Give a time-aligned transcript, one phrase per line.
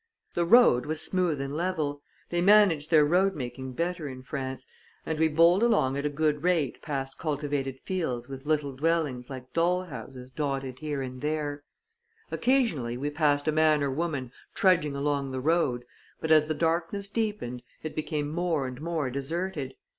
[0.33, 2.01] The road was smooth and level
[2.31, 4.65] they manage their road making better in France
[5.05, 9.53] and we bowled along at a good rate past cultivated fields with little dwellings like
[9.53, 11.65] doll houses dotted here and there.
[12.31, 15.85] Occasionally we passed a man or woman trudging along the road,
[16.19, 19.75] but as the darkness deepened, it became more and more deserted.